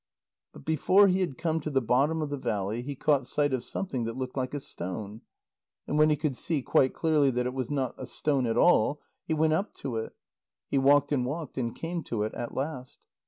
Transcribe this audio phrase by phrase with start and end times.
[0.51, 3.63] But before he had come to the bottom of the valley, he caught sight of
[3.63, 5.21] something that looked like a stone.
[5.85, 9.03] And when he could see quite clearly that it was not a stone at all,
[9.27, 10.13] he went up to it.
[10.71, 12.97] He walked and walked, and came to it at last.